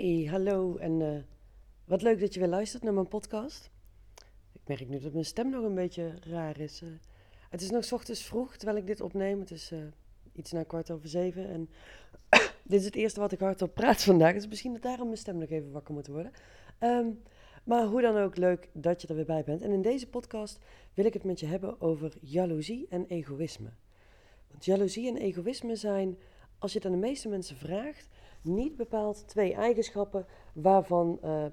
[0.00, 1.22] Hey, hallo en eh,
[1.84, 3.70] wat leuk dat je weer luistert naar mijn podcast.
[4.52, 6.82] Ik merk nu dat mijn stem nog een beetje raar is.
[6.82, 6.88] eh.
[7.50, 9.40] het is nog ochtends vroeg terwijl ik dit opneem.
[9.40, 9.78] Het is eh,
[10.32, 11.70] iets na kwart over zeven en
[12.70, 14.34] dit is het eerste wat ik hardop praat vandaag.
[14.34, 16.32] Dus misschien dat daarom mijn stem nog even wakker moet worden.
[16.78, 17.08] Ehm,
[17.64, 19.62] maar hoe dan ook, leuk dat je er weer bij bent.
[19.62, 20.58] En in deze podcast
[20.94, 23.70] wil ik het met je hebben over jaloezie en egoïsme.
[24.50, 26.18] Want jaloezie en egoïsme zijn,
[26.58, 28.08] als je het aan de meeste mensen vraagt,
[28.48, 31.44] niet bepaald twee eigenschappen waarvan, eh,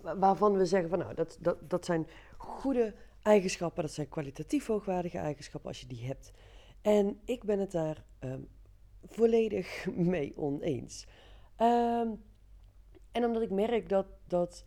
[0.00, 4.66] wa- waarvan we zeggen van nou, dat, dat, dat zijn goede eigenschappen, dat zijn kwalitatief
[4.66, 6.30] hoogwaardige eigenschappen als je die hebt.
[6.82, 8.40] En ik ben het daar ehm,
[9.04, 11.06] volledig mee oneens.
[11.56, 12.08] Ehm,
[13.12, 14.64] en omdat ik merk dat, dat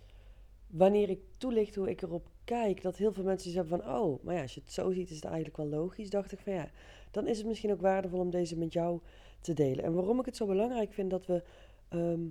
[0.67, 4.35] wanneer ik toelicht hoe ik erop kijk, dat heel veel mensen zeggen van oh, maar
[4.35, 6.69] ja, als je het zo ziet is het eigenlijk wel logisch, dacht ik van ja,
[7.11, 8.99] dan is het misschien ook waardevol om deze met jou
[9.39, 9.83] te delen.
[9.83, 11.43] En waarom ik het zo belangrijk vind dat we,
[11.89, 12.21] ehm,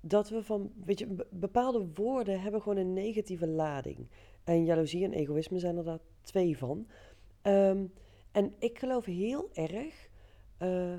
[0.00, 4.08] dat we van, weet je, be- bepaalde woorden hebben gewoon een negatieve lading.
[4.44, 6.86] En jaloezie en egoïsme zijn er daar twee van.
[7.42, 7.86] Ehm,
[8.32, 10.08] en ik geloof heel erg
[10.58, 10.94] eh,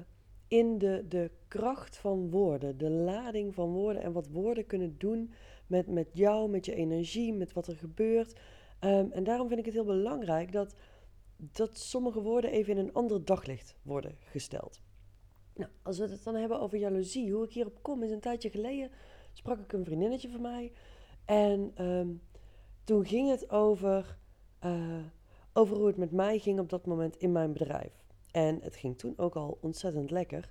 [0.48, 5.32] in de, de kracht van woorden, de lading van woorden en wat woorden kunnen doen
[5.68, 8.40] met, met jou, met je energie, met wat er gebeurt.
[8.80, 10.76] Ehm, en daarom vind ik het heel belangrijk dat,
[11.38, 14.82] dat sommige woorden even in een ander daglicht worden gesteld.
[15.60, 18.50] Nou, als we het dan hebben over jaloezie, hoe ik hierop kom, is een tijdje
[18.50, 18.92] geleden
[19.34, 20.72] sprak ik een vriendinnetje van mij.
[21.26, 22.08] En ehm,
[22.84, 24.18] toen ging het over,
[24.60, 25.04] eh,
[25.54, 28.06] over hoe het met mij ging op dat moment in mijn bedrijf.
[28.32, 30.50] En het ging toen ook al ontzettend lekker.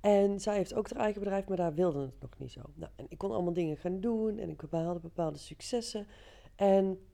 [0.00, 2.60] En zij heeft ook haar eigen bedrijf, maar daar wilde het nog niet zo.
[2.74, 6.06] Nou, en ik kon allemaal dingen gaan doen en ik behaalde bepaalde successen.
[6.56, 7.06] En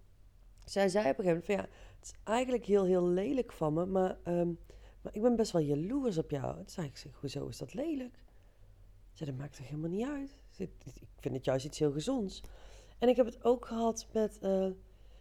[0.65, 3.73] zij zei op een gegeven moment van ja, het is eigenlijk heel, heel lelijk van
[3.73, 4.51] me, maar, ehm,
[5.05, 6.55] maar ik ben best wel jaloers op jou.
[6.55, 8.25] Toen zei ik, zeg, hoezo is dat lelijk?
[9.13, 10.37] Ze dat maakt toch helemaal niet uit.
[10.57, 10.71] Ik
[11.21, 12.43] vind het juist iets heel gezonds.
[12.99, 14.69] En ik heb het ook gehad met, eh,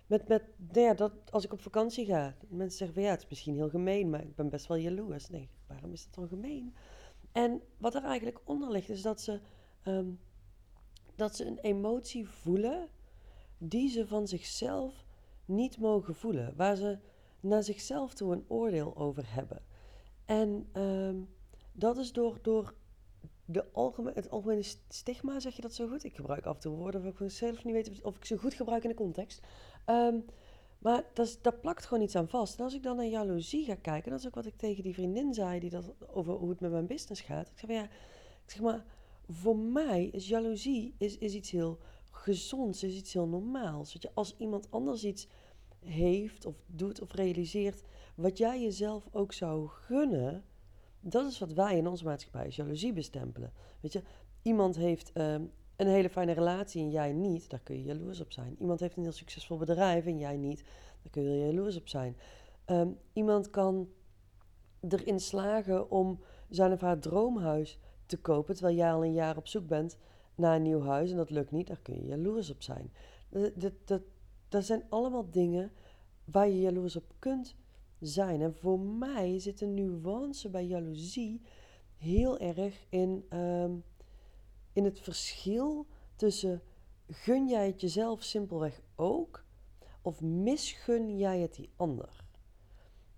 [0.08, 2.36] met, met nou ja, dat als ik op vakantie ga.
[2.48, 5.30] Mensen zeggen van ja, het is misschien heel gemeen, maar ik ben best wel jaloers.
[5.30, 6.76] Nee, waarom is dat dan gemeen?
[7.32, 9.40] En wat er eigenlijk onder ligt, is dat ze,
[9.84, 10.08] ehm,
[11.16, 12.88] dat ze een emotie voelen
[13.58, 15.06] die ze van zichzelf
[15.46, 16.56] niet mogen voelen.
[16.56, 16.98] Waar ze
[17.40, 19.62] naar zichzelf toe een oordeel over hebben.
[20.26, 21.16] En ehm,
[21.72, 22.74] dat is door, door
[23.46, 26.04] de algemeen, het algemene stigma, zeg je dat zo goed?
[26.04, 28.54] Ik gebruik af en toe woorden waarvan ik zelf niet weet of ik ze goed
[28.54, 29.42] gebruik in de context.
[29.86, 30.18] Ehm,
[30.80, 32.58] maar dat, daar plakt gewoon iets aan vast.
[32.58, 34.94] En als ik dan naar jaloezie ga kijken, dat is ook wat ik tegen die
[34.94, 37.48] vriendin zei, die dat over hoe het met mijn business gaat.
[37.48, 37.84] Ik zeg van ja,
[38.46, 38.86] ik zeg maar,
[39.28, 41.80] voor mij is jaloezie is, is iets heel
[42.12, 43.94] gezonds, is iets heel normaals.
[43.94, 45.28] Weet je, als iemand anders iets
[45.80, 47.84] heeft of doet of realiseert
[48.16, 50.44] wat jij jezelf ook zou gunnen,
[51.00, 53.54] dat is wat wij in onze maatschappij als jaloezie bestempelen.
[53.80, 54.02] Weet je,
[54.42, 55.44] iemand heeft ehm,
[55.76, 58.56] een hele fijne relatie en jij niet, daar kun je jaloers op zijn.
[58.60, 60.64] Iemand heeft een heel succesvol bedrijf en jij niet,
[61.02, 62.18] daar kun je jaloers op zijn.
[62.66, 63.90] Ehm, iemand kan
[64.90, 66.20] erin slagen om
[66.50, 69.98] zijn of haar droomhuis te kopen, terwijl jij al een jaar op zoek bent
[70.36, 72.94] naar een nieuw huis en dat lukt niet, daar kun je jaloers op zijn.
[73.30, 74.02] Dat, dat, dat,
[74.50, 75.72] dat zijn allemaal dingen
[76.26, 77.56] waar je jaloers op kunt
[78.04, 78.42] zijn.
[78.42, 81.42] En voor mij zit een nuance bij jaloezie
[81.98, 83.72] heel erg in, ehm,
[84.74, 86.62] in het verschil tussen
[87.08, 89.46] gun jij het jezelf simpelweg ook
[90.02, 92.24] of misgun jij het die ander.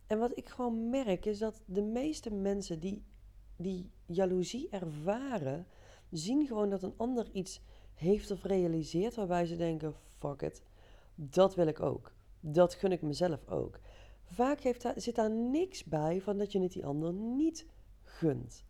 [0.07, 3.03] En wat ik gewoon merk is dat de meeste mensen die,
[3.55, 5.67] die jaloezie ervaren,
[6.09, 7.61] zien gewoon dat een ander iets
[7.93, 10.63] heeft of realiseert waarbij ze denken, fuck it,
[11.15, 12.13] dat wil ik ook.
[12.39, 13.79] Dat gun ik mezelf ook.
[14.25, 17.65] Vaak heeft daar, zit daar niks bij van dat je het die ander niet
[18.03, 18.65] gunt.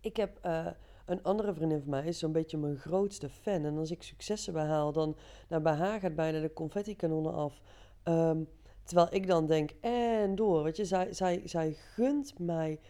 [0.00, 0.66] Ik heb eh,
[1.06, 3.64] een andere vriendin van mij, is zo'n beetje mijn grootste fan.
[3.64, 5.16] En als ik successen behaal, dan
[5.48, 7.60] nou, bij haar gaat bijna de confetti-kanonnen af.
[8.02, 8.42] Ehm,
[8.82, 10.62] terwijl ik dan denk, en door.
[10.62, 12.80] Weet je, zij, zij, zij gunt mij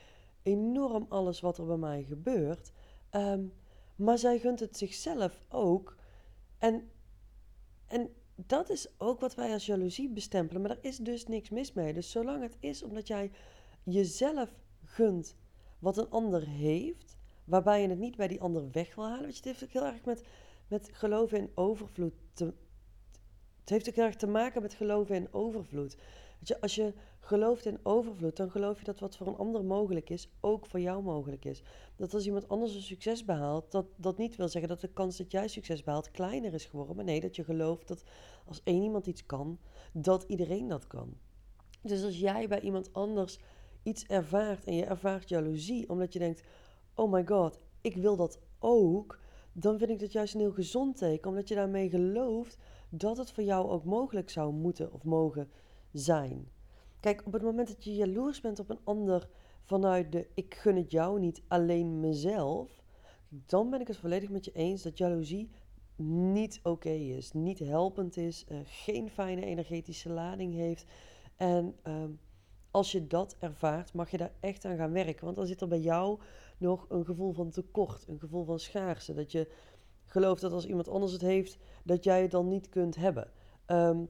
[0.42, 2.72] enorm alles wat er bij mij gebeurt.
[3.10, 3.44] Ehm,
[3.96, 5.97] maar zij gunt het zichzelf ook.
[6.59, 6.91] En,
[7.86, 8.10] en
[8.46, 10.62] dat is ook wat wij als jaloezie bestempelen.
[10.62, 11.92] Maar er is dus niks mis mee.
[11.92, 13.30] Dus zolang het is omdat jij
[13.82, 14.54] jezelf
[14.84, 15.36] gunt
[15.78, 19.28] wat een ander heeft, waarbij je het niet bij die ander weg wil halen.
[19.28, 20.24] Je, het heeft ook heel erg met,
[20.68, 22.44] met geloven in overvloed te,
[23.60, 25.96] het heeft ook heel erg te maken met geloven in overvloed.
[26.38, 26.92] Weet je, als je
[27.28, 30.80] gelooft in overvloed, dan geloof je dat wat voor een ander mogelijk is, ook voor
[30.80, 31.63] jou mogelijk is.
[31.97, 35.16] Dat als iemand anders een succes behaalt, dat dat niet wil zeggen dat de kans
[35.16, 36.97] dat jij succes behaalt kleiner is geworden.
[36.97, 38.04] Maar nee, dat je gelooft dat
[38.47, 39.59] als één iemand iets kan,
[39.92, 41.16] dat iedereen dat kan.
[41.83, 43.39] Dus als jij bij iemand anders
[43.83, 46.42] iets ervaart en je ervaart jaloezie, omdat je denkt:
[46.95, 49.19] oh my god, ik wil dat ook,
[49.53, 52.57] dan vind ik dat juist een heel gezond teken, omdat je daarmee gelooft
[52.89, 55.51] dat het voor jou ook mogelijk zou moeten of mogen
[55.92, 56.57] zijn.
[57.00, 59.28] Kijk, op het moment dat je jaloers bent op een ander
[59.62, 62.83] vanuit de ik gun het jou niet, alleen mezelf,
[63.28, 65.50] dan ben ik het volledig met je eens dat jaloezie
[65.97, 70.84] niet oké is, niet helpend is, uh, geen fijne energetische lading heeft.
[71.36, 72.10] En ehm,
[72.71, 75.24] als je dat ervaart, mag je daar echt aan gaan werken.
[75.24, 76.18] Want dan zit er bij jou
[76.59, 79.15] nog een gevoel van tekort, een gevoel van schaarste.
[79.15, 79.48] Dat je
[80.04, 83.30] gelooft dat als iemand anders het heeft, dat jij het dan niet kunt hebben.
[83.66, 84.09] Um,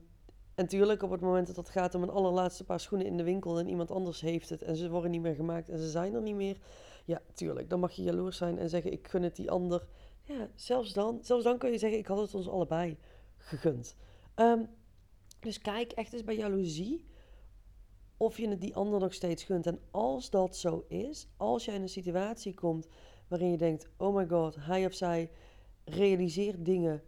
[0.59, 3.23] en tuurlijk, op het moment dat het gaat om een allerlaatste paar schoenen in de
[3.23, 6.15] winkel en iemand anders heeft het en ze worden niet meer gemaakt en ze zijn
[6.15, 6.59] er niet meer,
[7.05, 9.87] ja, tuurlijk, dan mag je jaloers zijn en zeggen: Ik gun het die ander.
[10.23, 12.99] Ja, zelfs dan, zelfs dan kun je zeggen: Ik had het ons allebei
[13.37, 13.97] gegund.
[14.37, 14.69] Um,
[15.41, 17.07] dus kijk echt eens bij jaloezie
[18.17, 19.67] of je het die ander nog steeds gunt.
[19.67, 22.89] En als dat zo is, als jij in een situatie komt
[23.29, 25.31] waarin je denkt: Oh my god, hij of zij
[25.85, 27.03] realiseert dingen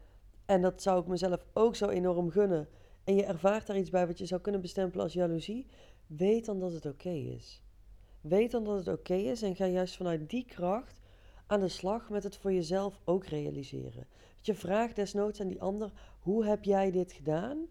[0.47, 2.69] en dat zou ik mezelf ook zo enorm gunnen
[3.05, 5.67] en je ervaart daar iets bij wat je zou kunnen bestempelen als jaloezie,
[6.07, 7.63] weet dan dat het oké is.
[8.21, 11.01] Weet dan dat het oké is en ga juist vanuit die kracht
[11.47, 14.07] aan de slag met het voor jezelf ook realiseren.
[14.37, 17.67] Dat je vraagt desnoods aan die ander: hoe heb jij dit gedaan?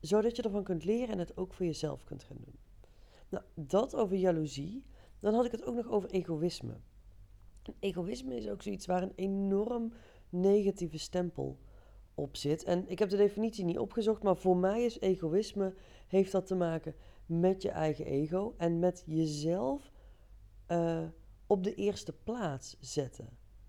[0.00, 2.58] Zodat je ervan kunt leren en het ook voor jezelf kunt gaan doen.
[3.28, 4.84] Nou, dat over jaloezie.
[5.20, 6.80] Dan had ik het ook nog over egoïsme.
[7.78, 9.92] egoïsme is ook zoiets waar een enorm
[10.28, 11.58] negatieve stempel
[12.32, 12.64] zit.
[12.64, 15.74] En ik heb de definitie niet opgezocht, maar voor mij is egoïsme
[16.08, 16.94] heeft dat te maken
[17.26, 19.92] met je eigen ego en met jezelf
[20.68, 21.02] uh,
[21.46, 23.24] op de eerste plaats zetten.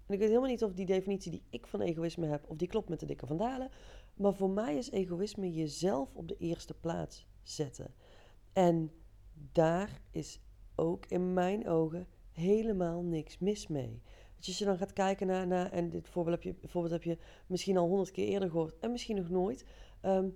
[0.06, 2.68] En ik weet helemaal niet of die definitie die ik van egoïsme heb, of die
[2.68, 3.70] klopt met de dikke vandalen.
[4.14, 7.94] Maar voor mij is egoïsme jezelf op de eerste plaats zetten.
[8.54, 8.92] En
[9.52, 10.42] daar is
[10.76, 14.02] ook in mijn ogen helemaal niks mis mee.
[14.44, 17.04] Dus als je dan gaat kijken naar, naar en dit voorbeeld heb, je, voorbeeld heb
[17.04, 17.18] je
[17.48, 19.66] misschien al honderd keer eerder gehoord en misschien nog nooit.
[20.02, 20.30] Ehm,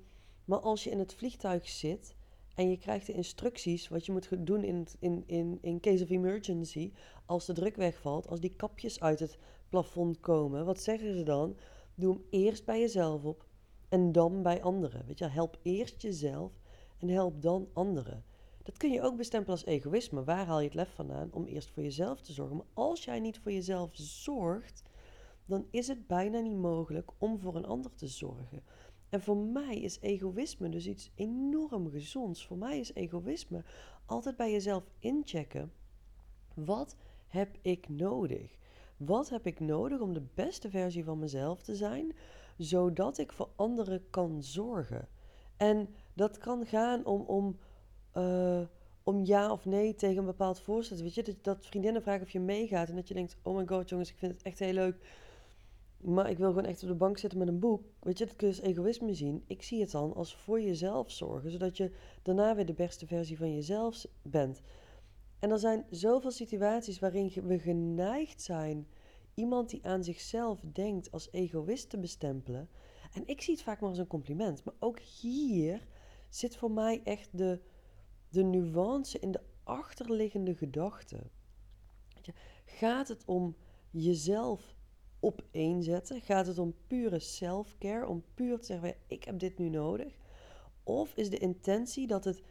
[0.45, 2.15] maar als je in het vliegtuig zit
[2.56, 6.09] en je krijgt de instructies wat je moet doen in, in, in, in case of
[6.09, 6.92] emergency,
[7.25, 9.38] als de druk wegvalt, als die kapjes uit het
[9.69, 11.57] plafond komen, wat zeggen ze dan?
[11.95, 13.45] Doe hem eerst bij jezelf op
[13.89, 15.06] en dan bij anderen.
[15.06, 16.51] Weet je, help eerst jezelf
[16.98, 18.24] en help dan anderen.
[18.67, 20.23] Dat kun je ook bestempelen als egoïsme.
[20.23, 22.57] Waar haal je het lef vandaan om eerst voor jezelf te zorgen?
[22.57, 24.83] Maar als jij niet voor jezelf zorgt,
[25.45, 28.63] dan is het bijna niet mogelijk om voor een ander te zorgen.
[29.09, 32.45] En voor mij is egoïsme dus iets enorm gezonds.
[32.45, 33.63] Voor mij is egoïsme
[34.05, 35.71] altijd bij jezelf inchecken.
[36.53, 36.95] Wat
[37.27, 38.57] heb ik nodig?
[38.97, 42.15] Wat heb ik nodig om de beste versie van mezelf te zijn,
[42.57, 45.07] zodat ik voor anderen kan zorgen?
[45.57, 47.57] En dat kan gaan om, om
[48.17, 48.61] uh,
[49.03, 50.97] om ja of nee tegen een bepaald voorstel.
[50.97, 53.67] Weet je, dat, dat vriendinnen vragen of je meegaat en dat je denkt: oh my
[53.67, 54.95] god, jongens, ik vind het echt heel leuk.
[55.97, 57.83] Maar ik wil gewoon echt op de bank zitten met een boek.
[57.99, 59.43] Weet je, dat kun je als egoïsme zien.
[59.47, 61.91] Ik zie het dan als voor jezelf zorgen, zodat je
[62.21, 64.61] daarna weer de beste versie van jezelf bent.
[65.39, 68.87] En er zijn zoveel situaties waarin we geneigd zijn
[69.33, 72.69] iemand die aan zichzelf denkt als egoïst te bestempelen.
[73.13, 74.63] En ik zie het vaak maar als een compliment.
[74.63, 75.87] Maar ook hier
[76.29, 77.59] zit voor mij echt de,
[78.29, 81.19] de nuance in de achterliggende gedachte.
[82.65, 83.56] Gaat het om
[83.91, 84.75] jezelf
[85.19, 86.21] opeenzetten?
[86.21, 88.07] Gaat het om pure self-care?
[88.07, 90.17] Om puur te zeggen, ik heb dit nu nodig?
[90.84, 92.41] Of is de intentie dat het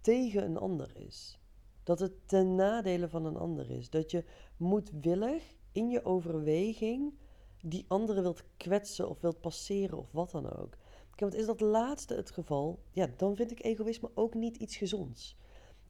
[0.00, 1.38] tegen een ander is?
[1.82, 3.90] Dat het ten nadele van een ander is?
[3.90, 4.24] Dat je
[4.56, 7.14] moedwillig in je overweging
[7.62, 10.76] die andere wilt kwetsen of wilt passeren of wat dan ook?
[11.20, 15.36] Want is dat laatste het geval, ja, dan vind ik egoïsme ook niet iets gezonds.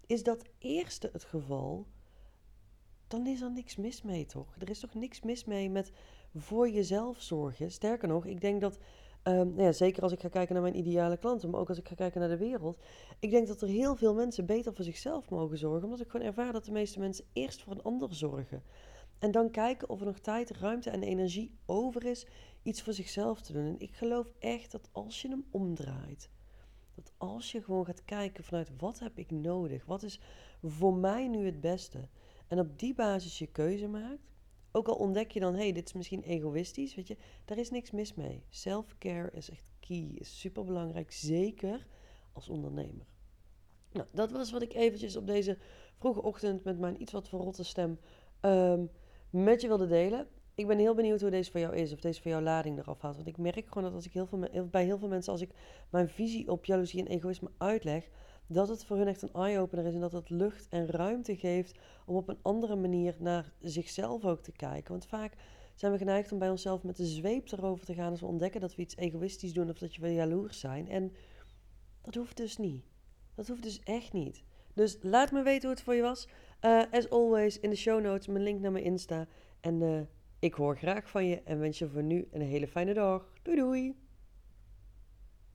[0.06, 1.86] Is dat eerste het geval,
[3.08, 4.54] dan is er niks mis mee, toch?
[4.58, 5.92] Er is toch niks mis mee met
[6.34, 7.70] voor jezelf zorgen.
[7.70, 8.78] Sterker nog, ik denk dat,
[9.22, 11.78] um, nou ja, zeker als ik ga kijken naar mijn ideale klanten, maar ook als
[11.78, 12.78] ik ga kijken naar de wereld,
[13.18, 16.26] ik denk dat er heel veel mensen beter voor zichzelf mogen zorgen, omdat ik gewoon
[16.26, 18.62] ervaar dat de meeste mensen eerst voor een ander zorgen.
[19.24, 22.26] En dan kijken of er nog tijd, ruimte en energie over is
[22.62, 23.66] iets voor zichzelf te doen.
[23.66, 26.30] En ik geloof echt dat als je hem omdraait,
[26.94, 30.20] dat als je gewoon gaat kijken vanuit wat heb ik nodig, wat is
[30.62, 32.08] voor mij nu het beste,
[32.48, 34.32] en op die basis je keuze maakt,
[34.72, 37.70] ook al ontdek je dan, hé, hey, dit is misschien egoïstisch, weet je, daar is
[37.70, 38.44] niks mis mee.
[38.48, 41.86] Self-care is echt key, is super belangrijk, zeker
[42.32, 43.06] als ondernemer.
[43.92, 45.58] Nou, dat was wat ik eventjes op deze
[45.96, 47.98] vroege ochtend met mijn iets wat verrotte stem
[48.40, 48.90] um,
[49.34, 50.26] met je wilde delen.
[50.54, 53.00] Ik ben heel benieuwd hoe deze voor jou is, of deze voor jou lading eraf
[53.00, 53.14] haalt.
[53.16, 55.50] Want ik merk gewoon dat als ik heel veel, bij heel veel mensen, als ik
[55.90, 58.08] mijn visie op jaloezie en egoïsme uitleg,
[58.46, 61.78] dat het voor hun echt een eye-opener is en dat het lucht en ruimte geeft
[62.06, 64.90] om op een andere manier naar zichzelf ook te kijken.
[64.90, 65.36] Want vaak
[65.74, 68.60] zijn we geneigd om bij onszelf met de zweep erover te gaan als we ontdekken
[68.60, 70.88] dat we iets egoïstisch doen of dat je wel jaloers zijn.
[70.88, 71.12] En
[72.02, 72.84] dat hoeft dus niet.
[73.34, 74.42] Dat hoeft dus echt niet.
[74.74, 76.28] Dus laat me weten hoe het voor je was.
[76.64, 79.26] Uh, as always, in de show notes mijn link naar mijn Insta.
[79.60, 80.00] En uh,
[80.38, 83.32] ik hoor graag van je en wens je voor nu een hele fijne dag.
[83.42, 84.03] Doei doei!